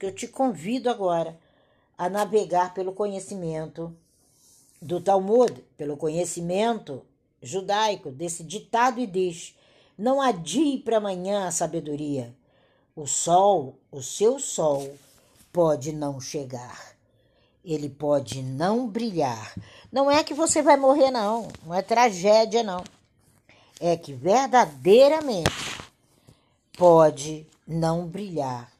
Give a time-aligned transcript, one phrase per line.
[0.00, 1.38] que eu te convido agora
[1.96, 3.94] a navegar pelo conhecimento
[4.80, 7.02] do Talmud, pelo conhecimento
[7.42, 9.54] judaico, desse ditado e diz:
[9.98, 12.34] não adie para amanhã a sabedoria.
[12.96, 14.96] O sol, o seu sol,
[15.52, 16.96] pode não chegar.
[17.62, 19.54] Ele pode não brilhar.
[19.92, 21.48] Não é que você vai morrer, não.
[21.62, 22.82] Não é tragédia, não.
[23.78, 25.50] É que verdadeiramente
[26.72, 28.79] pode não brilhar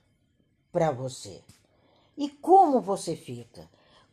[0.73, 1.41] para você.
[2.17, 3.69] E como você fica?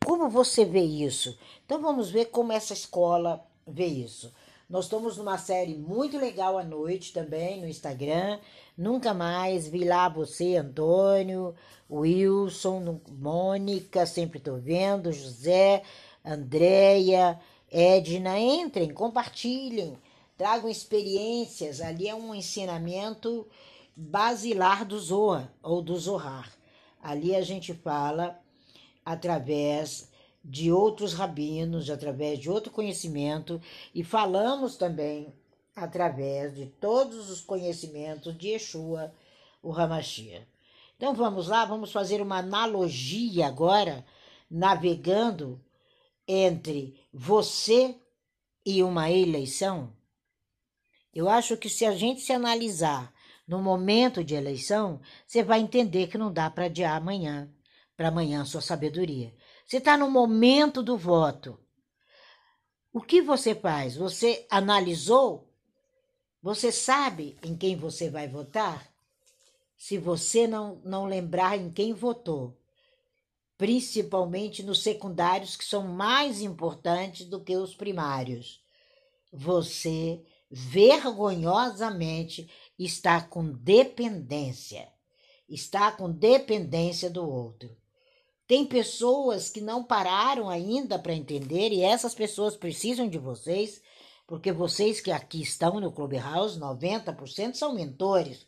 [0.06, 1.38] Como você vê isso?
[1.66, 4.34] Então vamos ver como essa escola vê isso.
[4.70, 8.40] Nós estamos numa série muito legal à noite também no Instagram.
[8.78, 11.56] Nunca mais vi lá você, Antônio,
[11.90, 15.84] Wilson, Mônica, sempre estou vendo, José,
[16.24, 17.40] Andréia,
[17.72, 18.38] Edna.
[18.40, 19.98] Entrem, compartilhem,
[20.38, 21.80] tragam experiências.
[21.80, 23.48] Ali é um ensinamento
[23.96, 26.57] basilar do Zohar ou do Zohar.
[27.08, 28.38] Ali a gente fala
[29.06, 30.12] através
[30.44, 33.62] de outros rabinos, através de outro conhecimento,
[33.96, 35.34] e falamos também
[35.74, 39.14] através de todos os conhecimentos de Yeshua,
[39.64, 40.46] o Ramachia.
[40.98, 44.06] Então vamos lá, vamos fazer uma analogia agora,
[44.52, 45.64] navegando
[46.28, 47.96] entre você
[48.66, 49.94] e uma eleição.
[51.14, 53.14] Eu acho que se a gente se analisar
[53.48, 57.50] no momento de eleição, você vai entender que não dá para adiar amanhã,
[57.96, 59.34] para amanhã a sua sabedoria.
[59.66, 61.58] Você está no momento do voto.
[62.92, 63.96] O que você faz?
[63.96, 65.50] Você analisou?
[66.42, 68.92] Você sabe em quem você vai votar?
[69.78, 72.58] Se você não, não lembrar em quem votou,
[73.58, 78.62] principalmente nos secundários, que são mais importantes do que os primários,
[79.32, 84.88] você vergonhosamente está com dependência.
[85.50, 87.76] Está com dependência do outro.
[88.48, 93.82] Tem pessoas que não pararam ainda para entender e essas pessoas precisam de vocês,
[94.26, 98.46] porque vocês que aqui estão no Clubhouse, 90% são mentores.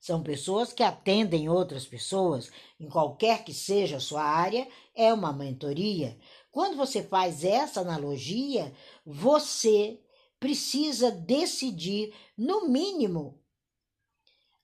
[0.00, 5.32] São pessoas que atendem outras pessoas, em qualquer que seja a sua área, é uma
[5.32, 6.16] mentoria.
[6.52, 8.72] Quando você faz essa analogia,
[9.04, 9.98] você
[10.38, 13.38] precisa decidir, no mínimo,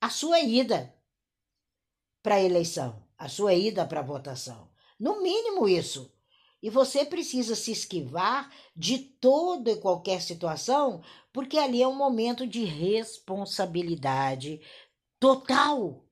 [0.04, 0.94] a sua ida
[2.22, 4.68] para a eleição, a sua ida para a votação.
[5.00, 6.12] No mínimo isso.
[6.62, 12.46] E você precisa se esquivar de toda e qualquer situação, porque ali é um momento
[12.46, 14.60] de responsabilidade
[15.18, 16.04] total.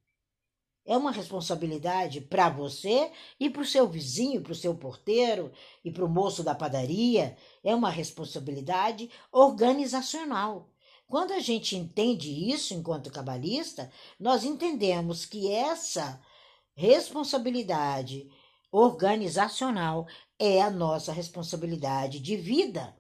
[0.87, 5.53] É uma responsabilidade para você e para o seu vizinho, para o seu porteiro
[5.85, 7.37] e para o moço da padaria.
[7.63, 10.72] É uma responsabilidade organizacional.
[11.13, 16.19] Quando a gente entende isso enquanto cabalista, nós entendemos que essa
[16.75, 18.31] responsabilidade
[18.71, 20.07] organizacional
[20.39, 22.97] é a nossa responsabilidade de vida.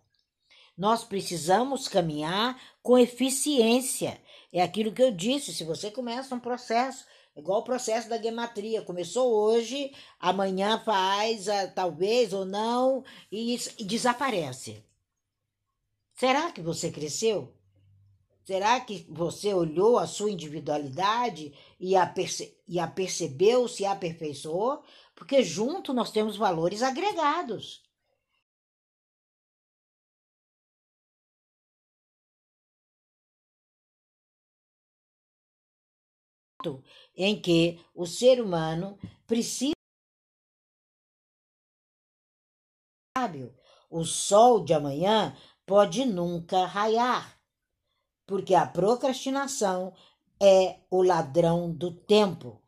[0.76, 4.20] Nós precisamos caminhar com eficiência.
[4.52, 8.82] É aquilo que eu disse: se você começa um processo, igual o processo da gematria,
[8.82, 9.90] começou hoje,
[10.20, 13.02] amanhã faz, ah, talvez ou não,
[13.32, 14.84] e desaparece.
[16.14, 17.50] Será que você cresceu?
[18.44, 24.82] Será que você olhou a sua individualidade e a, perce a percebeu, se aperfeiçoou?
[25.14, 27.82] Porque junto nós temos valores agregados.
[37.16, 39.72] Em que o ser humano precisa.
[43.90, 45.36] O sol de amanhã
[45.66, 47.41] pode nunca raiar
[48.26, 49.92] porque a procrastinação
[50.40, 52.60] é o ladrão do tempo.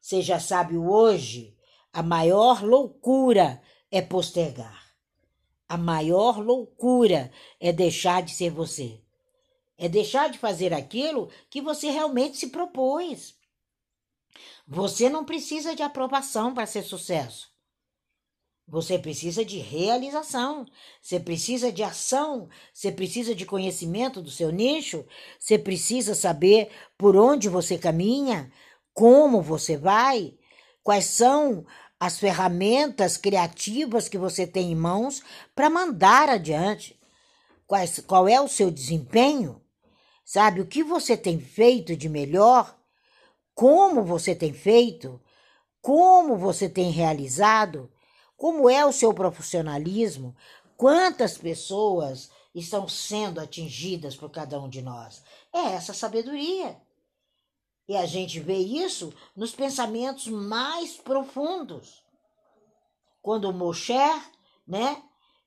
[0.00, 1.56] Seja sábio hoje,
[1.92, 4.86] a maior loucura é postergar.
[5.68, 9.02] A maior loucura é deixar de ser você.
[9.76, 13.36] É deixar de fazer aquilo que você realmente se propôs.
[14.66, 17.50] Você não precisa de aprovação para ser sucesso.
[18.70, 20.66] Você precisa de realização,
[21.00, 25.06] você precisa de ação, você precisa de conhecimento do seu nicho,
[25.40, 28.52] você precisa saber por onde você caminha,
[28.92, 30.34] como você vai,
[30.82, 31.64] quais são
[31.98, 35.22] as ferramentas criativas que você tem em mãos
[35.54, 37.00] para mandar adiante,
[37.66, 39.62] quais, qual é o seu desempenho,
[40.26, 40.60] sabe?
[40.60, 42.78] O que você tem feito de melhor,
[43.54, 45.18] como você tem feito,
[45.80, 47.90] como você tem realizado
[48.38, 50.34] como é o seu profissionalismo?
[50.76, 55.24] Quantas pessoas estão sendo atingidas por cada um de nós?
[55.52, 56.80] É essa sabedoria.
[57.88, 62.04] E a gente vê isso nos pensamentos mais profundos.
[63.20, 63.92] Quando o Moshe,
[64.64, 65.02] né,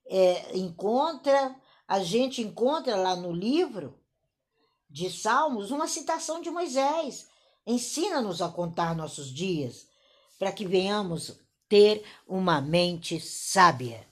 [0.05, 1.55] é, encontra,
[1.87, 3.97] a gente encontra lá no livro
[4.89, 7.29] de Salmos uma citação de Moisés.
[7.65, 9.87] Ensina-nos a contar nossos dias,
[10.37, 11.39] para que venhamos
[11.71, 14.05] ter uma mente sábia.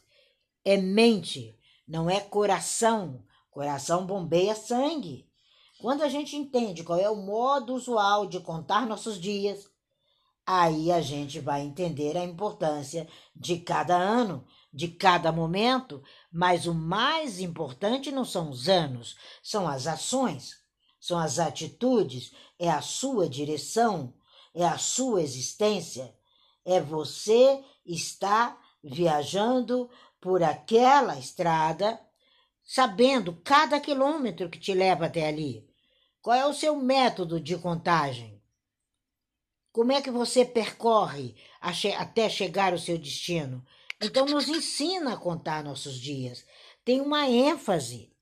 [0.64, 3.22] É mente, não é coração.
[3.52, 5.30] Coração bombeia sangue.
[5.82, 9.70] Quando a gente entende qual é o modo usual de contar nossos dias,
[10.46, 16.02] aí a gente vai entender a importância de cada ano, de cada momento,
[16.32, 20.56] mas o mais importante não são os anos, são as ações,
[20.98, 24.14] são as atitudes, é a sua direção,
[24.54, 26.18] é a sua existência,
[26.70, 29.90] é você estar viajando
[30.22, 32.00] por aquela estrada,
[32.64, 35.68] sabendo cada quilômetro que te leva até ali.
[36.22, 38.40] Qual é o seu método de contagem?
[39.72, 43.66] Como é que você percorre até chegar ao seu destino?
[44.00, 46.46] Então, nos ensina a contar nossos dias.
[46.86, 48.14] Tem uma ênfase.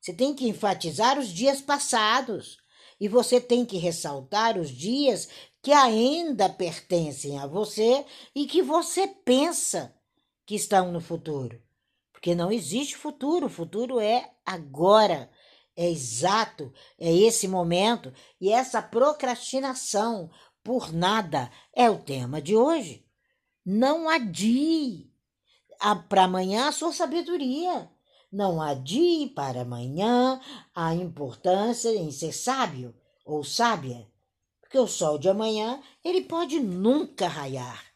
[0.00, 2.58] Você tem que enfatizar os dias passados
[3.00, 5.28] e você tem que ressaltar os dias
[5.62, 8.04] que ainda pertencem a você
[8.34, 9.94] e que você pensa
[10.46, 11.60] que estão no futuro.
[12.12, 15.30] Porque não existe futuro, o futuro é agora,
[15.76, 20.30] é exato, é esse momento e essa procrastinação
[20.62, 23.04] por nada é o tema de hoje.
[23.64, 25.12] Não adie
[26.08, 27.90] para amanhã a sua sabedoria.
[28.34, 30.40] Não adie para amanhã
[30.74, 32.92] a importância em ser sábio
[33.24, 34.10] ou sábia,
[34.60, 37.94] porque o sol de amanhã ele pode nunca raiar,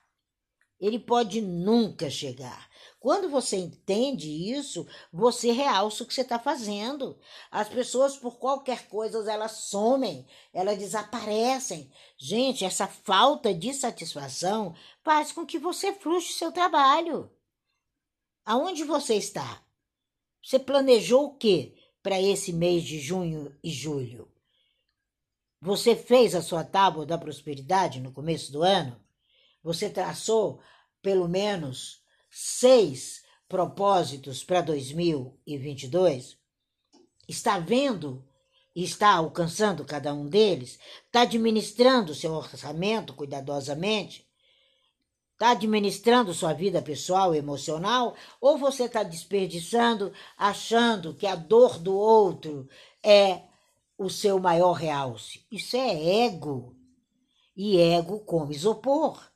[0.79, 2.71] ele pode nunca chegar.
[3.01, 7.19] Quando você entende isso, você realça o que você está fazendo.
[7.51, 11.91] As pessoas, por qualquer coisa, elas somem, elas desaparecem.
[12.17, 17.29] Gente, essa falta de satisfação faz com que você frustre seu trabalho.
[18.45, 19.67] Aonde você está?
[20.43, 24.31] Você planejou o que para esse mês de junho e julho?
[25.61, 28.99] Você fez a sua tábua da prosperidade no começo do ano?
[29.63, 30.61] Você traçou
[31.03, 36.39] pelo menos seis propósitos para 2022?
[37.27, 38.25] Está vendo
[38.75, 40.79] e está alcançando cada um deles?
[41.07, 44.28] Está administrando seu orçamento cuidadosamente?
[45.39, 48.17] Está administrando sua vida pessoal emocional?
[48.41, 52.69] Ou você está desperdiçando achando que a dor do outro
[53.01, 53.43] é
[53.97, 55.47] o seu maior realce?
[55.49, 56.75] Isso é ego.
[57.57, 59.31] E ego come isopor.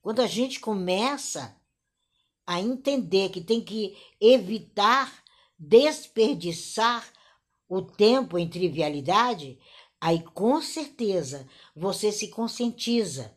[0.00, 1.60] Quando a gente começa
[2.46, 5.24] a entender que tem que evitar
[5.58, 7.04] desperdiçar
[7.68, 9.58] o tempo em trivialidade,
[10.00, 11.44] aí com certeza
[11.74, 13.36] você se conscientiza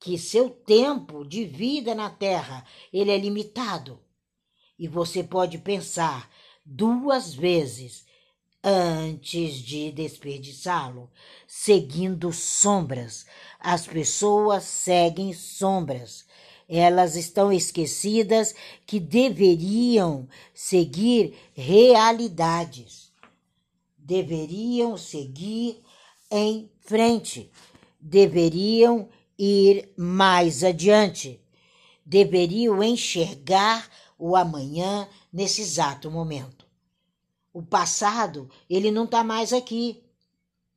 [0.00, 4.00] que seu tempo de vida na Terra ele é limitado.
[4.78, 6.30] E você pode pensar
[6.64, 8.06] duas vezes
[8.64, 11.10] antes de desperdiçá-lo,
[11.46, 13.26] seguindo sombras.
[13.58, 16.24] As pessoas seguem sombras.
[16.66, 18.54] Elas estão esquecidas
[18.86, 23.12] que deveriam seguir realidades,
[23.98, 25.82] deveriam seguir
[26.30, 27.50] em frente,
[28.00, 29.08] deveriam
[29.42, 31.40] ir mais adiante,
[32.04, 33.88] deveriam enxergar
[34.18, 36.66] o amanhã nesse exato momento.
[37.52, 40.02] O passado, ele não está mais aqui.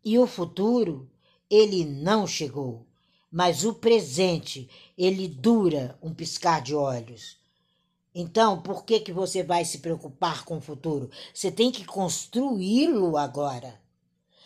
[0.04, 1.10] E o futuro,
[1.50, 2.86] ele não chegou
[3.34, 7.36] mas o presente, ele dura um piscar de olhos.
[8.14, 11.10] Então, por que que você vai se preocupar com o futuro?
[11.34, 13.82] Você tem que construí-lo agora.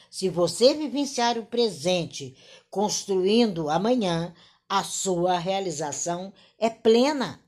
[0.10, 2.36] Se você vivenciar o presente
[2.70, 4.34] construindo amanhã,
[4.68, 7.42] a sua realização é plena.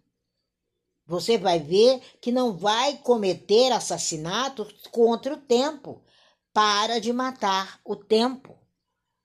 [1.06, 6.04] Você vai ver que não vai cometer assassinato contra o tempo.
[6.54, 8.58] Para de matar o tempo.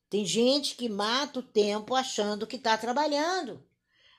[0.08, 3.62] Tem gente que mata o tempo achando que está trabalhando.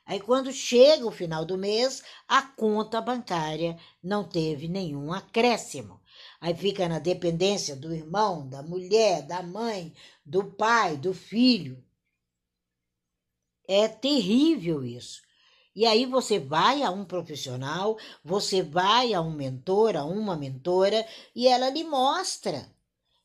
[0.05, 6.00] Aí, quando chega o final do mês, a conta bancária não teve nenhum acréscimo.
[6.45, 9.91] Aí fica na dependência do irmão, da mulher, da mãe,
[10.23, 11.83] do pai, do filho.
[13.67, 15.23] É terrível isso.
[15.75, 21.03] E aí você vai a um profissional, você vai a um mentor, a uma mentora,
[21.35, 22.71] e ela lhe mostra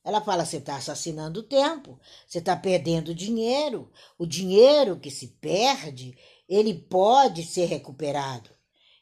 [0.02, 3.92] ela fala: você está assassinando o tempo, você está perdendo dinheiro.
[4.18, 6.16] O dinheiro que se perde,
[6.48, 8.48] ele pode ser recuperado,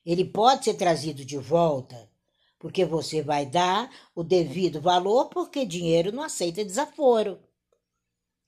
[0.04, 2.07] ele pode ser trazido de volta,
[2.58, 7.40] porque você vai dar o devido valor, porque dinheiro não aceita desaforo.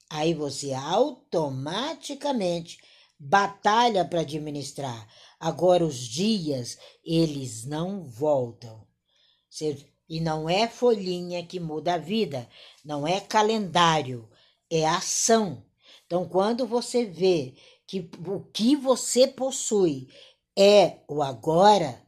[0.08, 2.78] Aí você automaticamente
[3.18, 5.08] batalha para administrar.
[5.38, 8.86] Agora os dias, eles não voltam.
[10.08, 12.48] E não é folhinha que muda a vida,
[12.84, 14.28] não é calendário,
[14.68, 15.64] é ação.
[16.06, 17.54] Então, quando você vê
[17.86, 20.08] que o que você possui
[20.58, 22.04] é o agora,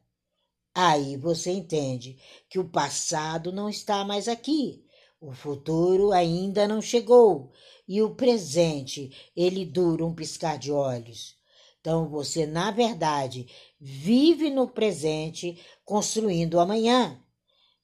[0.74, 4.84] aí você entende que o passado não está mais aqui,
[5.20, 7.52] o futuro ainda não chegou
[7.86, 11.36] e o presente, ele dura um piscar de olhos.
[11.80, 13.46] Então você, na verdade,
[13.80, 17.20] vive no presente construindo o amanhã.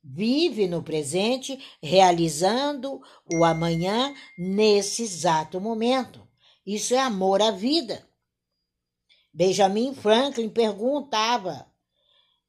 [0.02, 3.00] Vive no presente realizando
[3.32, 6.26] o amanhã nesse exato momento.
[6.64, 8.08] Isso é amor à vida.
[9.34, 11.66] Benjamin Franklin perguntava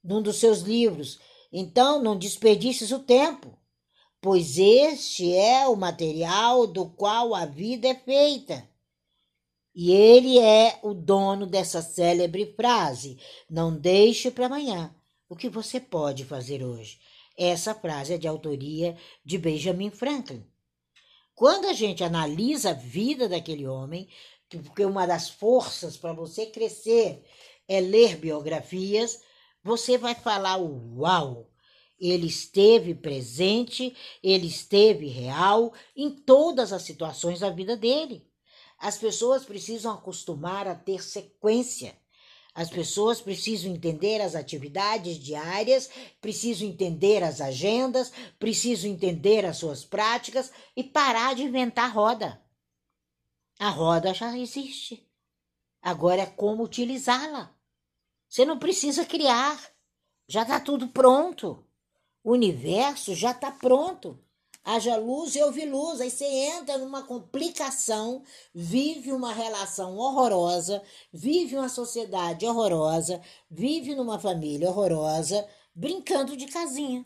[0.03, 1.19] num dos seus livros:
[1.51, 3.57] então não desperdices o tempo,
[4.21, 8.67] pois este é o material do qual a vida é feita.
[9.73, 13.17] E ele é o dono dessa célebre frase:
[13.49, 14.93] não deixe para amanhã
[15.27, 16.99] o que você pode fazer hoje.
[17.37, 20.45] Essa frase é de autoria de Benjamin Franklin.
[21.33, 24.09] Quando a gente analisa a vida daquele homem,
[24.49, 27.23] porque uma das forças para você crescer
[27.65, 29.21] é ler biografias,
[29.63, 31.49] você vai falar: uau!
[31.99, 38.25] Ele esteve presente, ele esteve real em todas as situações da vida dele.
[38.77, 41.97] As pessoas precisam acostumar a ter sequência.
[42.55, 45.89] As pessoas precisam entender as atividades diárias,
[46.21, 52.41] precisam entender as agendas, precisam entender as suas práticas e parar de inventar roda.
[53.59, 55.05] A roda já existe.
[55.81, 57.58] Agora é como utilizá-la.
[58.29, 59.59] Você não precisa criar.
[60.27, 61.65] Já está tudo pronto.
[62.23, 64.19] O universo já está pronto
[64.63, 65.99] haja luz e houve luz.
[65.99, 70.81] Aí você entra numa complicação, vive uma relação horrorosa,
[71.11, 77.05] vive uma sociedade horrorosa, vive numa família horrorosa, brincando de casinha.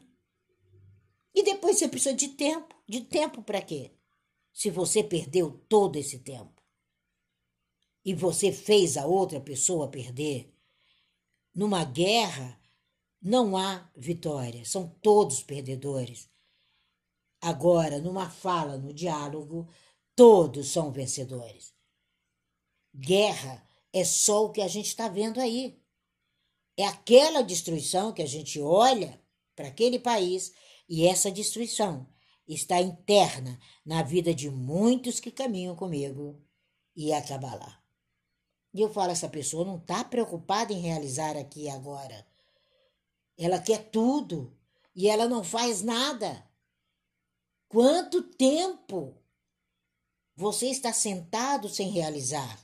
[1.33, 2.75] E depois você precisa de tempo.
[2.87, 3.91] De tempo para quê?
[4.51, 6.61] Se você perdeu todo esse tempo
[8.05, 10.52] e você fez a outra pessoa perder,
[11.53, 12.59] numa guerra
[13.21, 16.29] não há vitória, são todos perdedores.
[17.41, 19.69] Agora, numa fala, no diálogo,
[20.15, 21.73] todos são vencedores.
[22.93, 25.79] Guerra é só o que a gente está vendo aí.
[26.75, 29.21] É aquela destruição que a gente olha
[29.55, 30.53] para aquele país
[30.89, 32.07] e essa destruição
[32.47, 36.41] está interna na vida de muitos que caminham comigo
[36.95, 37.82] e acaba lá.
[38.73, 42.25] E eu falo, essa pessoa não está preocupada em realizar aqui e agora.
[43.37, 44.57] Ela quer tudo
[44.95, 46.43] e ela não faz nada.
[47.67, 49.15] Quanto tempo
[50.35, 52.59] você está sentado sem realizar?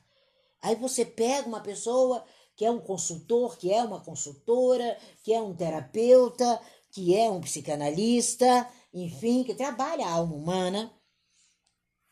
[0.61, 2.25] Aí você pega uma pessoa
[2.55, 6.59] que é um consultor, que é uma consultora, que é um terapeuta,
[6.91, 10.91] que é um psicanalista, enfim, que trabalha a alma humana,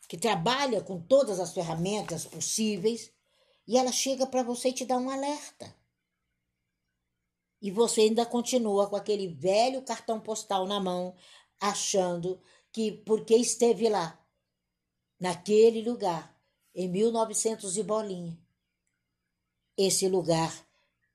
[0.07, 3.11] que trabalha com todas as ferramentas possíveis,
[3.67, 5.75] e ela chega para você e te dá um alerta.
[7.61, 11.15] E você ainda continua com aquele velho cartão postal na mão,
[11.59, 14.23] achando que porque esteve lá,
[15.19, 16.39] naquele lugar,
[16.73, 18.39] em 1900 e bolinha,
[19.75, 20.67] esse lugar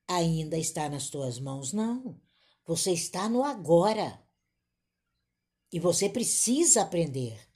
[0.07, 1.73] ainda está nas tuas mãos.
[1.73, 2.19] Não,
[2.65, 4.21] você está no agora.
[5.71, 7.52] E você precisa aprender.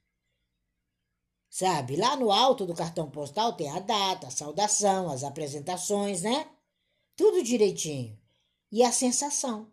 [1.57, 6.47] Sabe, lá no alto do cartão postal tem a data, a saudação, as apresentações, né?
[7.15, 8.15] Tudo direitinho.
[8.71, 9.67] E a sensação.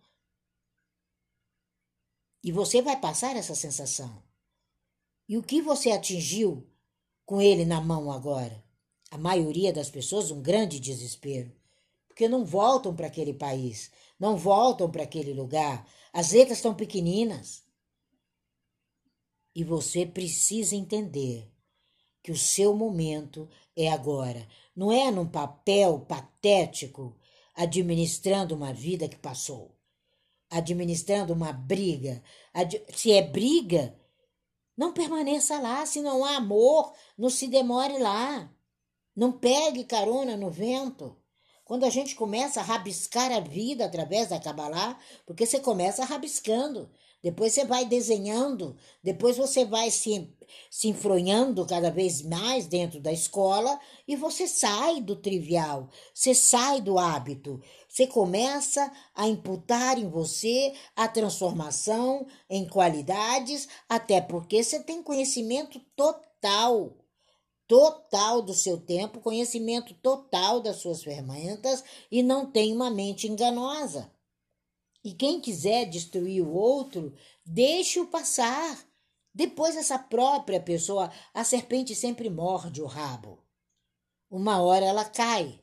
[2.42, 4.22] E você vai passar essa sensação.
[5.28, 6.66] E o que você atingiu
[7.26, 8.64] com ele na mão agora?
[9.10, 11.54] A maioria das pessoas, um grande desespero,
[12.08, 15.86] porque não voltam para aquele país, não voltam para aquele lugar.
[16.14, 17.62] As letras estão pequeninas.
[19.54, 21.52] E você precisa entender
[22.24, 24.48] que o seu momento é agora.
[24.74, 27.16] Não é num papel patético
[27.54, 29.74] administrando uma vida que passou
[30.54, 32.22] administrando uma briga.
[32.94, 33.98] Se é briga,
[34.76, 35.84] não permaneça lá.
[35.84, 38.50] Se não há amor, não se demore lá.
[39.16, 41.16] Não pegue carona no vento.
[41.64, 46.90] Quando a gente começa a rabiscar a vida através da Kabbalah, porque você começa rabiscando,
[47.24, 50.30] depois você vai desenhando, depois você vai se,
[50.70, 56.82] se enfronhando cada vez mais dentro da escola e você sai do trivial, você sai
[56.82, 64.80] do hábito, você começa a imputar em você a transformação em qualidades, até porque você
[64.80, 66.94] tem conhecimento total
[67.66, 74.12] total do seu tempo, conhecimento total das suas ferramentas e não tem uma mente enganosa.
[75.04, 78.82] E quem quiser destruir o outro, deixe-o passar.
[79.34, 83.44] Depois, essa própria pessoa, a serpente sempre morde o rabo.
[84.30, 85.60] Uma hora ela cai,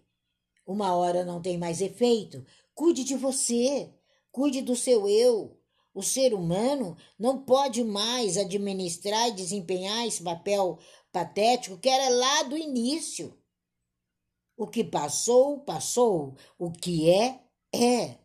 [0.65, 2.45] uma hora não tem mais efeito.
[2.75, 3.91] Cuide de você,
[4.31, 5.57] cuide do seu eu.
[5.93, 10.79] O ser humano não pode mais administrar e desempenhar esse papel
[11.12, 13.38] patético que era lá do início.
[14.55, 16.36] O que passou, passou.
[16.57, 17.41] O que é,
[17.74, 18.21] é.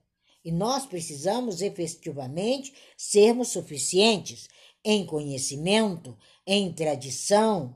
[0.47, 4.47] E nós precisamos efetivamente sermos suficientes
[4.85, 7.75] em conhecimento, em tradição,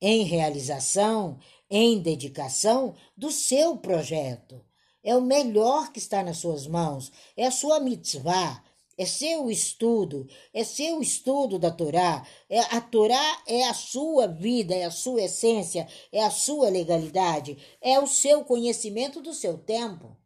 [0.00, 1.38] em realização,
[1.68, 4.64] em dedicação do seu projeto.
[5.04, 8.64] É o melhor que está nas suas mãos, é a sua mitzvah,
[8.96, 12.26] é seu estudo, é seu estudo da Torá.
[12.48, 17.58] É, a Torá é a sua vida, é a sua essência, é a sua legalidade,
[17.82, 20.16] é o seu conhecimento do seu tempo.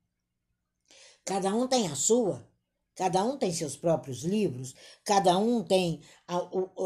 [1.24, 2.46] Cada um tem a sua,
[2.96, 4.74] cada um tem seus próprios livros,
[5.04, 6.38] cada um tem a,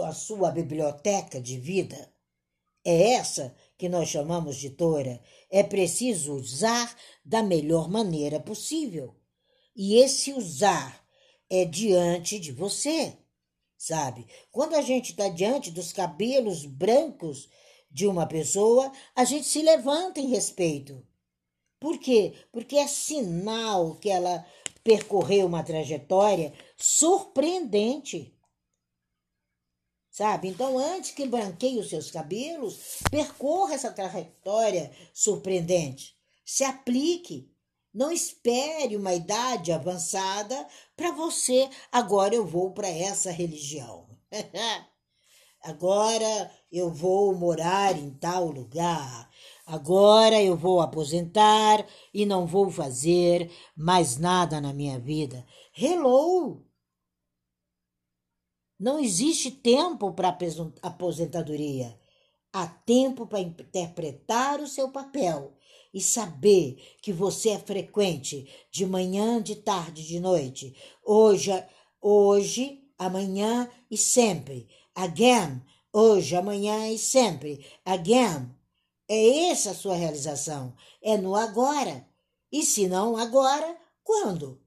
[0.08, 2.12] a sua biblioteca de vida.
[2.84, 5.20] É essa que nós chamamos de Tora.
[5.50, 9.16] É preciso usar da melhor maneira possível.
[9.74, 11.04] E esse usar
[11.50, 13.16] é diante de você,
[13.76, 14.26] sabe?
[14.52, 17.48] Quando a gente está diante dos cabelos brancos
[17.90, 21.04] de uma pessoa, a gente se levanta em respeito.
[21.78, 22.34] Por quê?
[22.50, 24.44] Porque é sinal que ela
[24.82, 28.32] percorreu uma trajetória surpreendente.
[30.10, 30.48] Sabe?
[30.48, 36.16] Então, antes que branqueie os seus cabelos, percorra essa trajetória surpreendente.
[36.44, 37.50] Se aplique.
[37.92, 41.68] Não espere uma idade avançada para você.
[41.90, 44.06] Agora eu vou para essa religião.
[45.62, 49.30] Agora eu vou morar em tal lugar.
[49.66, 55.44] Agora eu vou aposentar e não vou fazer mais nada na minha vida.
[55.76, 56.64] Hello!
[58.78, 60.38] Não existe tempo para
[60.82, 61.98] aposentadoria.
[62.52, 65.56] Há tempo para interpretar o seu papel
[65.92, 70.76] e saber que você é frequente de manhã, de tarde, de noite.
[71.02, 71.50] Hoje,
[72.00, 74.68] hoje, amanhã e sempre.
[74.94, 75.60] Again,
[75.92, 77.66] hoje, amanhã e sempre.
[77.84, 78.55] Again,
[79.08, 80.74] é essa a sua realização.
[81.02, 82.08] É no agora.
[82.50, 84.60] E se não agora, quando?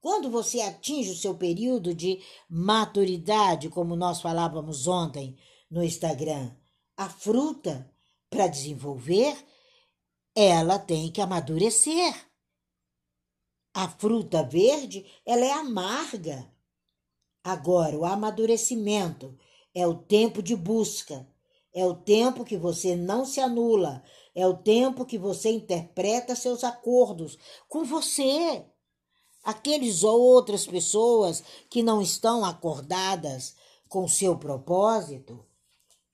[0.00, 5.36] Quando você atinge o seu período de maturidade, como nós falávamos ontem
[5.70, 6.54] no Instagram,
[6.96, 7.90] a fruta
[8.30, 9.36] para desenvolver,
[10.34, 12.14] ela tem que amadurecer.
[13.74, 16.50] A fruta verde, ela é amarga.
[17.42, 19.36] Agora, o amadurecimento
[19.74, 21.26] é o tempo de busca,
[21.76, 24.02] é o tempo que você não se anula.
[24.34, 28.64] É o tempo que você interpreta seus acordos com você.
[29.44, 33.54] Aqueles ou outras pessoas que não estão acordadas
[33.90, 35.46] com seu propósito,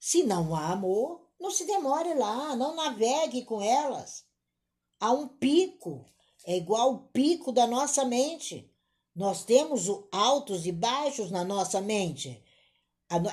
[0.01, 4.25] se não há amor, não se demore lá, não navegue com elas.
[4.99, 6.05] Há um pico,
[6.45, 8.69] é igual o pico da nossa mente.
[9.15, 12.43] Nós temos altos e baixos na nossa mente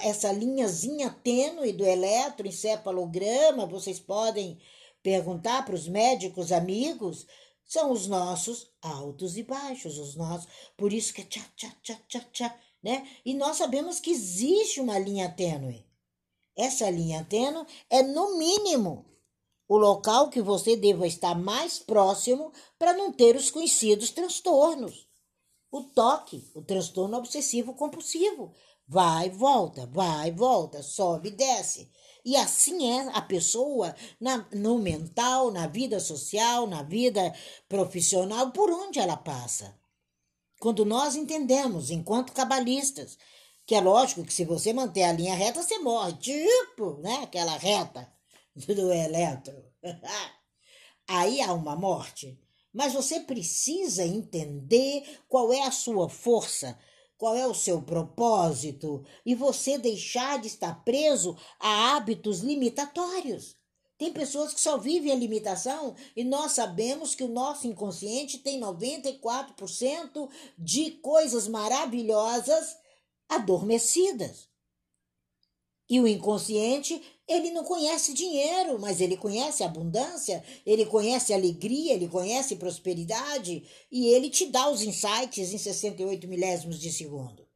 [0.02, 4.60] essa linhazinha tênue do eletroencefalograma, vocês podem
[5.02, 7.26] perguntar para os médicos amigos,
[7.66, 10.48] são os nossos altos e baixos, os nossos.
[10.76, 13.08] Por isso que é tchá, tchá, tchá, tchá, tchá, né?
[13.24, 15.86] E nós sabemos que existe uma linha tênue.
[16.58, 19.06] Essa linha tênue é, no mínimo,
[19.68, 25.08] o local que você deva estar mais próximo para não ter os conhecidos transtornos.
[25.72, 28.52] O toque, o transtorno obsessivo compulsivo,
[28.92, 31.92] Vai, volta, vai, volta, sobe, desce.
[32.26, 37.32] E assim é a pessoa na, no mental, na vida social, na vida
[37.68, 39.80] profissional, por onde ela passa.
[40.60, 43.16] Quando nós entendemos, enquanto cabalistas,
[43.64, 47.20] que é lógico que se você manter a linha reta, você morre, tipo, né?
[47.22, 48.12] Aquela reta
[48.58, 49.64] do eletro.
[51.08, 52.40] Aí há uma morte.
[52.74, 56.76] Mas você precisa entender qual é a sua força
[57.20, 63.58] qual é o seu propósito e você deixar de estar preso a hábitos limitatórios.
[63.98, 68.62] Tem pessoas que só vivem a limitação e nós sabemos que o nosso inconsciente tem
[68.62, 72.78] 94% de coisas maravilhosas
[73.28, 74.48] adormecidas.
[75.90, 82.08] E o inconsciente, ele não conhece dinheiro, mas ele conhece abundância, ele conhece alegria, ele
[82.08, 87.48] conhece prosperidade e ele te dá os insights em 68 milésimos de segundo.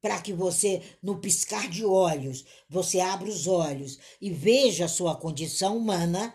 [0.00, 5.16] para que você, no piscar de olhos, você abra os olhos e veja a sua
[5.16, 6.32] condição humana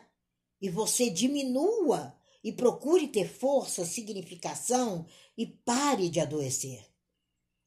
[0.61, 5.05] e você diminua e procure ter força, significação
[5.37, 6.85] e pare de adoecer.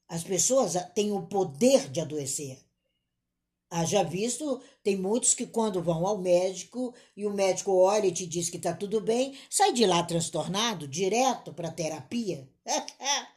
[0.07, 2.66] As pessoas têm o poder de adoecer.
[3.69, 8.25] Haja visto, tem muitos que quando vão ao médico e o médico olha e te
[8.25, 12.49] diz que está tudo bem, sai de lá transtornado, direto para terapia.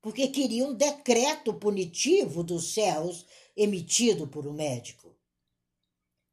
[0.00, 3.26] Porque queria um decreto punitivo dos céus
[3.56, 5.14] emitido por um médico.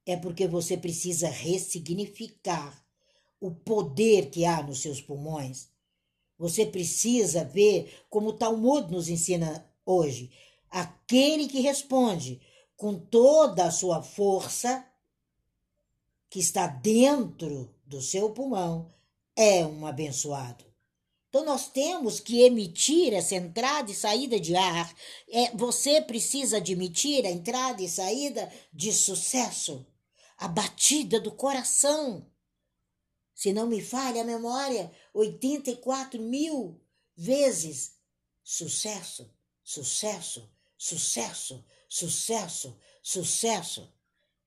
[0.06, 2.84] É porque você precisa ressignificar
[3.40, 5.70] o poder que há nos seus pulmões.
[6.38, 10.32] Você precisa ver como o Talmud nos ensina hoje.
[10.70, 12.42] Aquele que responde
[12.82, 14.84] com toda a sua força
[16.28, 18.92] que está dentro do seu pulmão
[19.36, 20.66] é um abençoado.
[21.30, 24.96] Então nós temos que emitir essa entrada e saída de ar.
[25.30, 29.86] É, você precisa admitir a entrada e saída de sucesso,
[30.36, 32.26] a batida do coração.
[33.36, 36.82] Se não me falha a memória, 84 mil
[37.16, 37.92] vezes
[38.44, 39.32] sucesso,
[39.64, 43.92] sucesso, sucesso, sucesso, sucesso.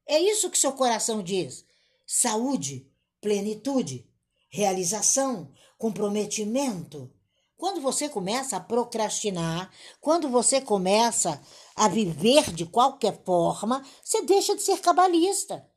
[0.06, 1.62] É isso que seu coração diz:
[2.06, 4.08] saúde, plenitude,
[4.48, 7.12] realização, comprometimento.
[7.54, 11.40] Quando você começa a procrastinar, quando você começa
[11.76, 15.68] a viver de qualquer forma, você deixa de ser cabalista.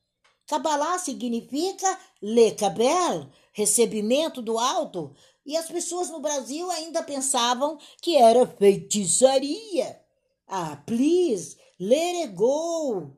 [0.48, 5.14] Cabalá significa le cabel, recebimento do alto,
[5.46, 10.07] e as pessoas no Brasil ainda pensavam que era feitiçaria.
[10.48, 13.12] Ah, please, let it go.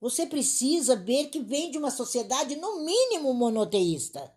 [0.00, 4.34] Você precisa ver que vem de uma sociedade, no mínimo, monoteísta.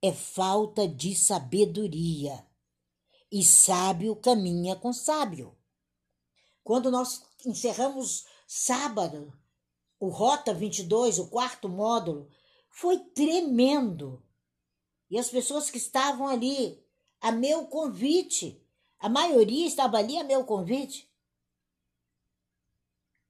[0.00, 2.46] É falta de sabedoria.
[3.30, 5.56] E sábio caminha com sábio.
[6.62, 9.32] Quando nós encerramos sábado,
[9.98, 12.28] o Rota 22, o quarto módulo,
[12.68, 14.22] foi tremendo.
[15.10, 16.84] E as pessoas que estavam ali,
[17.20, 18.62] a meu convite,
[19.02, 21.10] a maioria estava ali a meu convite.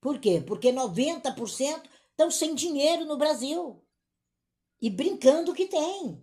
[0.03, 0.43] Por quê?
[0.47, 3.83] Porque 90% estão sem dinheiro no Brasil
[4.83, 6.23] e brincando que tem.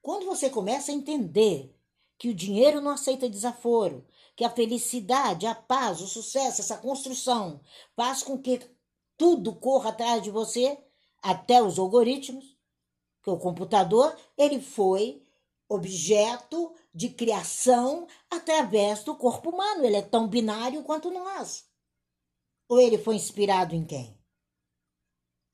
[0.00, 1.74] Quando você começa a entender
[2.16, 7.60] que o dinheiro não aceita desaforo, que a felicidade, a paz, o sucesso, essa construção
[7.96, 8.60] faz com que
[9.16, 10.78] tudo corra atrás de você,
[11.20, 12.56] até os algoritmos,
[13.24, 15.26] que o computador ele foi
[15.68, 19.84] objeto de criação através do corpo humano.
[19.84, 21.66] Ele é tão binário quanto nós.
[22.68, 24.18] Ou ele foi inspirado em quem?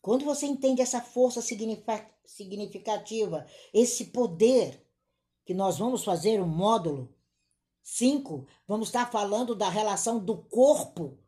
[0.01, 1.41] Quando você entende essa força
[2.27, 4.85] significativa, esse poder,
[5.47, 7.15] que nós vamos fazer o um módulo
[7.83, 11.19] 5, vamos estar falando da relação do corpo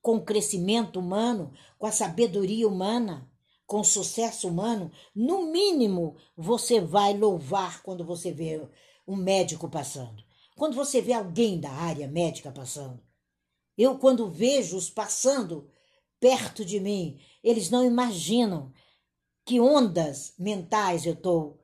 [0.00, 3.27] com o crescimento humano, com a sabedoria humana
[3.68, 8.66] com sucesso humano, no mínimo você vai louvar quando você vê
[9.06, 10.24] um médico passando.
[10.56, 12.98] Quando você vê alguém da área médica passando.
[13.76, 15.70] Eu, quando vejo-os passando
[16.18, 18.72] perto de mim, eles não imaginam
[19.44, 21.62] que ondas mentais eu estou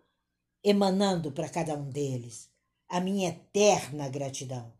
[0.63, 2.51] emanando para cada um deles.
[2.87, 4.74] A minha eterna gratidão.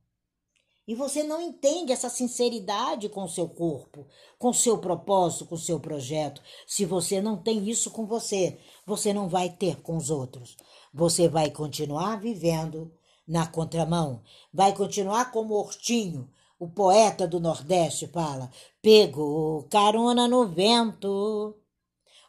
[0.87, 4.07] E você não entende essa sinceridade com o seu corpo,
[4.39, 6.43] com o seu propósito, com o seu projeto.
[6.67, 10.57] Se você não tem isso com você, você não vai ter com os outros.
[10.93, 12.93] Você vai continuar vivendo
[13.27, 14.23] na contramão.
[14.53, 18.51] Vai continuar como Hortinho, o poeta do Nordeste, fala:
[18.83, 21.57] pegou carona no vento.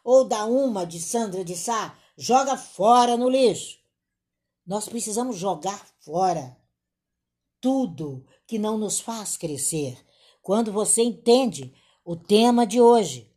[0.02, 3.78] Ou da uma de Sandra de Sá, joga fora no lixo.
[4.66, 6.56] Nós precisamos jogar fora
[7.60, 9.98] tudo que não nos faz crescer.
[10.42, 13.30] Quando você entende o tema de hoje,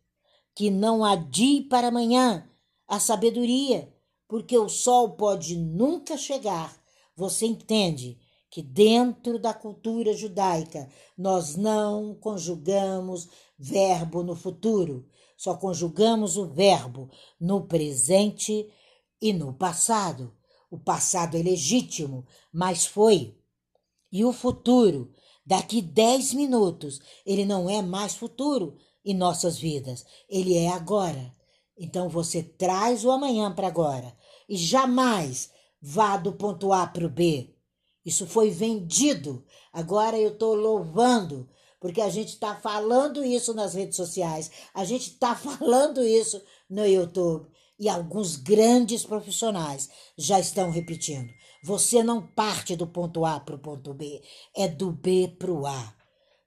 [0.54, 2.48] que não adie para amanhã
[2.86, 3.92] a sabedoria,
[4.28, 6.80] porque o sol pode nunca chegar,
[7.16, 8.18] você entende
[8.50, 17.08] que dentro da cultura judaica nós não conjugamos verbo no futuro, só conjugamos o verbo
[17.40, 18.68] no presente
[19.20, 20.34] e no passado.
[20.70, 23.39] O passado é legítimo, mas foi
[24.12, 25.12] e o futuro,
[25.44, 31.34] daqui 10 minutos, ele não é mais futuro em nossas vidas, ele é agora.
[31.78, 34.14] Então você traz o amanhã para agora
[34.48, 37.54] e jamais vá do ponto A para o B.
[38.04, 39.44] Isso foi vendido.
[39.72, 41.48] Agora eu estou louvando,
[41.80, 46.86] porque a gente está falando isso nas redes sociais, a gente está falando isso no
[46.86, 51.32] YouTube e alguns grandes profissionais já estão repetindo.
[51.62, 54.22] Você não parte do ponto A para o ponto B,
[54.56, 55.94] é do B para o A.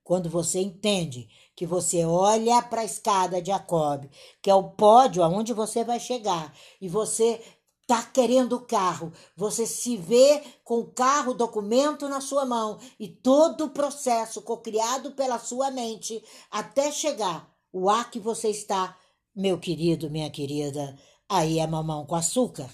[0.03, 4.05] Quando você entende que você olha para a escada de Jacob,
[4.41, 7.41] que é o pódio aonde você vai chegar, e você
[7.85, 13.07] tá querendo o carro, você se vê com o carro, documento na sua mão e
[13.07, 18.97] todo o processo cocriado pela sua mente até chegar o A que você está,
[19.35, 20.97] meu querido, minha querida,
[21.29, 22.69] aí é mamão com açúcar.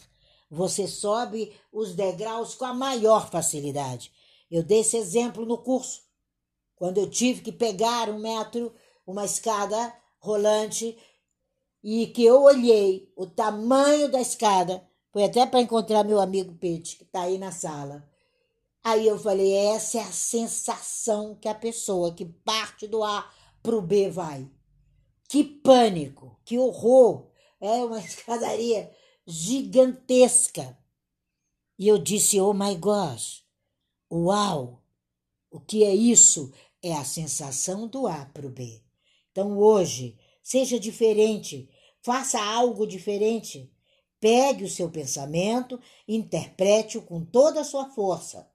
[0.49, 4.11] Você sobe os degraus com a maior facilidade.
[4.49, 6.09] Eu dei esse exemplo no curso
[6.79, 8.73] quando eu tive que pegar um metro,
[9.05, 10.97] uma escada rolante,
[11.83, 14.81] e que eu olhei o tamanho da escada,
[15.11, 18.07] foi até para encontrar meu amigo Pete, que está aí na sala.
[18.81, 23.29] Aí eu falei: essa é a sensação que a pessoa que parte do A
[23.61, 24.49] para o B vai.
[25.27, 27.27] Que pânico, que horror!
[27.59, 28.89] É uma escadaria
[29.29, 30.77] gigantesca.
[31.77, 33.43] E eu disse: Oh my gosh,
[34.11, 34.83] uau!
[35.51, 36.51] O que é isso?
[36.81, 38.81] é a sensação do A para o B.
[39.31, 41.69] Então hoje, seja diferente,
[42.01, 43.71] faça algo diferente.
[44.19, 48.49] Pegue o seu pensamento, interprete-o com toda a sua força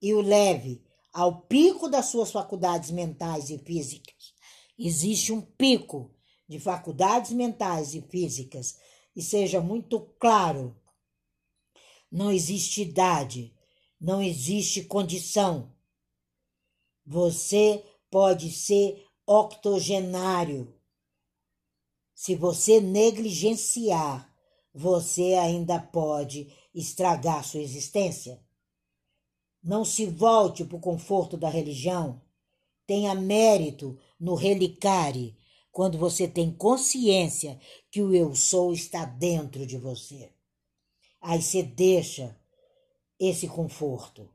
[0.00, 4.32] e o leve ao pico das suas faculdades mentais e físicas.
[4.78, 6.14] Existe um pico
[6.48, 8.76] de faculdades mentais e físicas,
[9.14, 10.76] e seja muito claro:
[12.10, 13.54] não existe idade,
[14.00, 15.72] não existe condição,
[17.04, 20.74] você pode ser octogenário.
[22.14, 24.32] Se você negligenciar,
[24.74, 28.40] você ainda pode estragar sua existência.
[29.62, 32.20] Não se volte para o conforto da religião.
[32.86, 35.36] Tenha mérito no relicare
[35.72, 37.58] quando você tem consciência
[37.90, 40.30] que o eu sou está dentro de você.
[41.20, 42.38] Aí você deixa
[43.18, 44.28] esse conforto.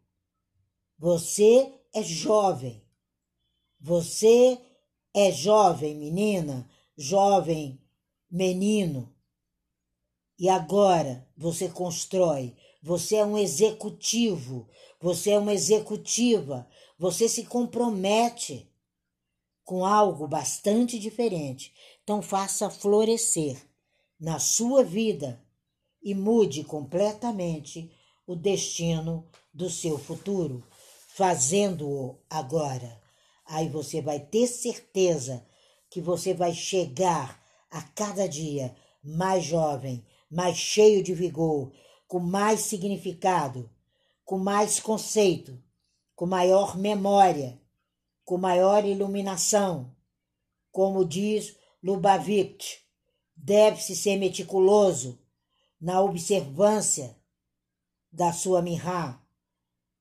[0.97, 2.83] Você é jovem.
[3.79, 4.59] Você
[5.13, 7.79] é jovem, menina, jovem,
[8.31, 9.13] menino.
[10.39, 12.55] E agora você constrói.
[12.81, 14.67] Você é um executivo.
[14.99, 16.67] Você é uma executiva.
[16.97, 18.66] Você se compromete
[19.67, 21.73] com algo bastante diferente.
[22.01, 23.61] Então faça florescer
[24.17, 25.43] na sua vida
[26.01, 27.91] e mude completamente
[28.25, 30.63] o destino do seu futuro
[31.09, 32.97] fazendo-o agora.
[33.45, 35.45] Aí você vai ter certeza
[35.89, 41.73] que você vai chegar a cada dia mais jovem, mais cheio de vigor,
[42.07, 43.69] com mais significado,
[44.23, 45.61] com mais conceito,
[46.15, 47.59] com maior memória,
[48.27, 49.95] com maior iluminação.
[50.69, 52.79] Como diz Lubavitch,
[53.33, 55.17] deve-se ser meticuloso
[55.79, 57.17] na observância
[58.11, 59.25] da sua mirra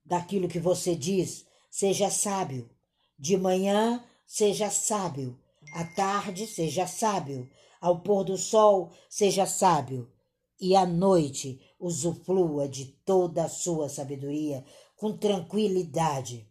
[0.05, 2.69] daquilo que você diz, seja sábio.
[3.17, 5.39] De manhã, seja sábio.
[5.73, 7.49] À tarde, seja sábio.
[7.81, 10.11] Ao pôr do sol, seja sábio.
[10.61, 14.65] E à noite, usufrua de toda a sua sabedoria
[14.97, 16.51] com tranquilidade.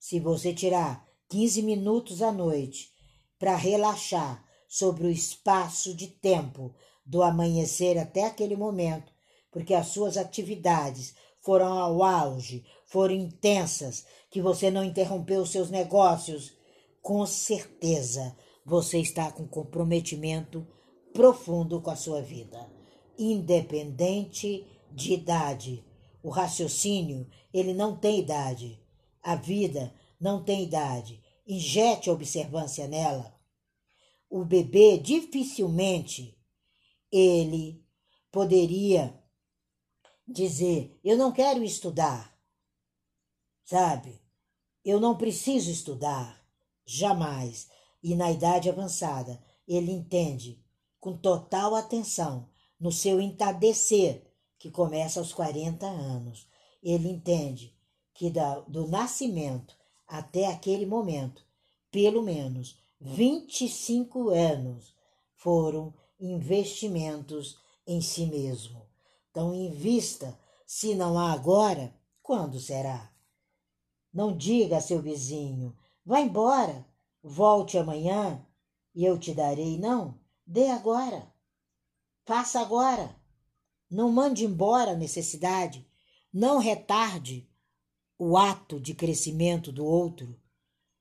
[0.00, 2.90] Se você tirar 15 minutos à noite
[3.38, 9.12] para relaxar sobre o espaço de tempo do amanhecer até aquele momento,
[9.52, 16.56] porque as suas atividades foram ao auge, foram intensas, que você não interrompeu seus negócios,
[17.02, 18.34] com certeza
[18.64, 20.66] você está com comprometimento
[21.12, 22.72] profundo com a sua vida,
[23.18, 25.84] independente de idade.
[26.22, 28.79] O raciocínio, ele não tem idade.
[29.22, 31.22] A vida não tem idade.
[31.46, 33.34] Injete observância nela.
[34.28, 36.38] O bebê dificilmente
[37.10, 37.84] ele
[38.30, 39.18] poderia
[40.26, 42.38] dizer: Eu não quero estudar,
[43.64, 44.22] sabe?
[44.84, 46.42] Eu não preciso estudar,
[46.86, 47.68] jamais.
[48.02, 50.64] E na idade avançada, ele entende
[50.98, 54.26] com total atenção no seu entardecer,
[54.58, 56.48] que começa aos 40 anos.
[56.82, 57.76] Ele entende
[58.20, 59.74] que da, do nascimento
[60.06, 61.42] até aquele momento,
[61.90, 64.94] pelo menos 25 anos
[65.36, 68.86] foram investimentos em si mesmo.
[69.30, 70.38] Então, invista.
[70.66, 73.10] Se não há agora, quando será?
[74.12, 76.86] Não diga a seu vizinho: vá embora,
[77.22, 78.46] volte amanhã
[78.94, 79.78] e eu te darei.
[79.78, 81.26] Não, dê agora.
[82.26, 83.16] Faça agora.
[83.90, 85.88] Não mande embora a necessidade.
[86.30, 87.49] Não retarde
[88.22, 90.38] o ato de crescimento do outro,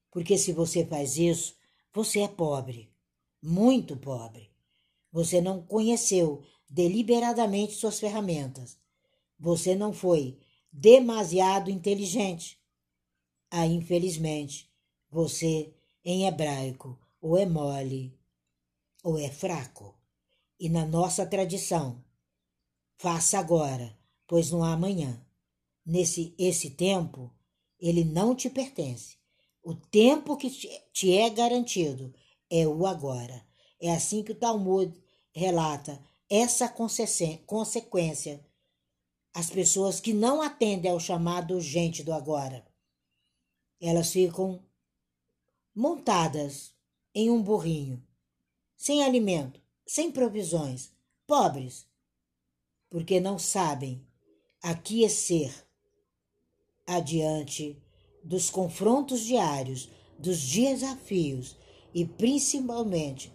[0.10, 1.54] porque se você faz isso,
[1.94, 2.90] você é pobre,
[3.44, 4.50] muito pobre.
[5.12, 8.80] Você não conheceu deliberadamente suas ferramentas.
[9.38, 10.40] Você não foi
[10.72, 12.58] demasiado inteligente.
[13.52, 14.72] Aí, infelizmente,
[15.10, 18.18] você, em hebraico, ou é mole
[19.04, 19.94] ou é fraco.
[20.58, 22.02] E na nossa tradição,
[22.96, 25.22] faça agora, pois não há amanhã.
[25.86, 27.34] Nesse esse tempo,
[27.80, 29.18] ele não te pertence.
[29.64, 32.14] O tempo que te é garantido
[32.50, 33.46] é o agora.
[33.80, 34.94] É assim que o Talmud
[35.32, 36.68] relata essa
[37.46, 38.46] consequência.
[39.34, 42.66] As pessoas que não atendem ao chamado urgente do agora,
[43.80, 44.64] elas ficam
[45.74, 46.74] montadas
[47.14, 48.04] em um burrinho,
[48.76, 50.92] sem alimento, sem provisões,
[51.26, 51.88] pobres,
[52.90, 54.06] porque não sabem
[54.62, 55.69] aquecer
[56.90, 57.82] adiante
[58.24, 61.58] dos confrontos diários, dos desafios
[61.94, 63.32] e principalmente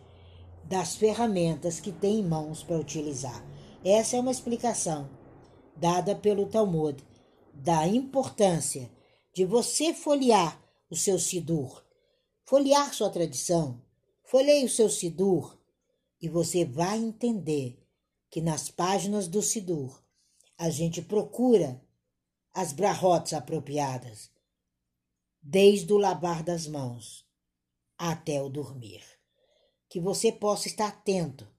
[0.64, 3.44] das ferramentas que tem em mãos para utilizar.
[3.84, 5.08] Essa é uma explicação
[5.76, 7.02] dada pelo Talmud
[7.52, 8.90] da importância
[9.32, 11.82] de você folhear o seu Sidur,
[12.44, 13.82] folhear sua tradição,
[14.22, 15.58] folheie o seu Sidur
[16.20, 17.78] e você vai entender
[18.30, 20.02] que nas páginas do Sidur
[20.56, 21.83] a gente procura
[22.54, 24.30] as brahotes apropriadas,
[25.42, 27.26] desde o lavar das mãos
[27.98, 29.02] até o dormir.
[29.88, 31.52] Que você possa estar atento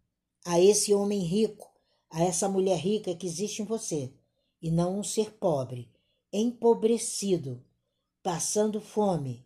[0.45, 1.69] a esse homem rico,
[2.09, 4.13] a essa mulher rica que existe em você,
[4.61, 5.91] e não um ser pobre,
[6.31, 7.63] empobrecido,
[8.23, 9.45] passando fome,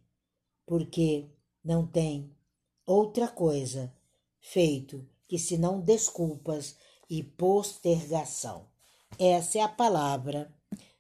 [0.67, 1.29] porque
[1.63, 2.31] não tem
[2.85, 3.93] outra coisa
[4.39, 6.75] feito que senão desculpas
[7.09, 8.69] e postergação.
[9.17, 10.53] Essa é a palavra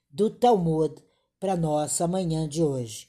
[0.09, 0.95] do Talmud
[1.39, 3.07] para nossa manhã de hoje.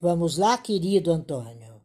[0.00, 1.80] Vamos lá, querido Antônio.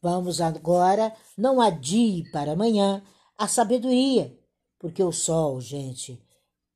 [0.00, 3.02] Vamos agora, não adie para amanhã
[3.36, 4.38] a sabedoria,
[4.78, 6.22] porque o sol, gente,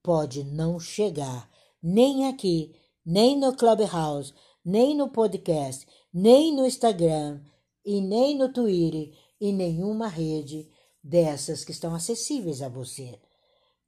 [0.02, 1.48] pode não chegar
[1.82, 7.40] nem aqui, nem no Clubhouse, nem no podcast, nem no Instagram,
[7.84, 10.70] e nem no Twitter e nenhuma rede
[11.02, 13.18] dessas que estão acessíveis a você.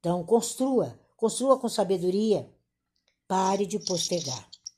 [0.00, 2.48] Então, construa, construa com sabedoria.
[3.32, 4.51] Pare de postergar.